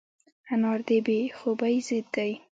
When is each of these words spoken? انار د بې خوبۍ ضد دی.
انار 0.51 0.79
د 0.87 0.89
بې 1.05 1.19
خوبۍ 1.37 1.75
ضد 1.87 2.05
دی. 2.13 2.31